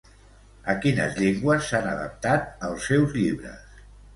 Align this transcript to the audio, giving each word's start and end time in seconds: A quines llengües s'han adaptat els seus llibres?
A 0.73 0.73
quines 0.85 1.13
llengües 1.19 1.67
s'han 1.73 1.91
adaptat 1.91 2.67
els 2.71 2.89
seus 2.93 3.17
llibres? 3.23 3.81